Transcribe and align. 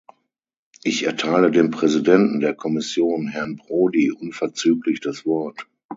Ich 0.83 1.03
erteile 1.03 1.51
dem 1.51 1.69
Präsidenten 1.69 2.39
der 2.39 2.55
Kommission, 2.55 3.27
Herrn 3.27 3.57
Prodi, 3.57 4.09
unverzüglich 4.11 4.99
das 4.99 5.27
Wort. 5.27 5.67